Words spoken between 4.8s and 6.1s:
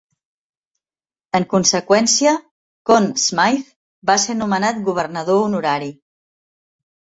governador honorari.